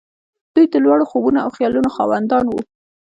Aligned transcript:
دوی 0.53 0.65
د 0.71 0.75
لوړو 0.83 1.05
خوبونو 1.11 1.39
او 1.45 1.49
خيالونو 1.55 1.89
خاوندان 1.95 2.45
وو. 2.47 2.59